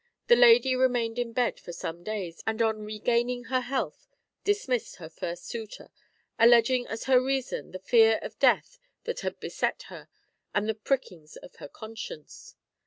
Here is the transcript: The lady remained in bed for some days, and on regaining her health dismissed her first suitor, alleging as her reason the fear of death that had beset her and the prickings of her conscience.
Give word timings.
The 0.29 0.35
lady 0.35 0.75
remained 0.75 1.19
in 1.19 1.31
bed 1.31 1.59
for 1.59 1.71
some 1.71 2.01
days, 2.03 2.41
and 2.47 2.59
on 2.59 2.79
regaining 2.83 3.43
her 3.45 3.61
health 3.61 4.07
dismissed 4.43 4.95
her 4.95 5.09
first 5.09 5.45
suitor, 5.45 5.91
alleging 6.39 6.87
as 6.87 7.03
her 7.03 7.21
reason 7.23 7.69
the 7.71 7.77
fear 7.77 8.17
of 8.23 8.39
death 8.39 8.79
that 9.03 9.19
had 9.19 9.39
beset 9.39 9.83
her 9.89 10.09
and 10.55 10.67
the 10.67 10.73
prickings 10.73 11.35
of 11.35 11.57
her 11.57 11.67
conscience. 11.67 12.55